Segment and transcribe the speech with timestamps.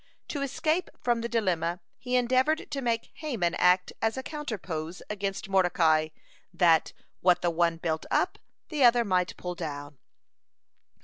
[0.29, 5.47] To escape from the dilemma he endeavored to make Haman act as a counterpoise against
[5.47, 6.07] Mordecai,
[6.51, 9.99] that "what the one built up, the other might pull down."